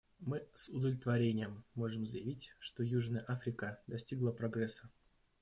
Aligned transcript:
Мы 0.21 0.47
с 0.55 0.67
удовлетворением 0.69 1.63
можем 1.75 2.07
заявить, 2.07 2.55
что 2.57 2.81
Южная 2.81 3.23
Африка 3.27 3.79
достигла 3.85 4.31
прогресса. 4.31 4.89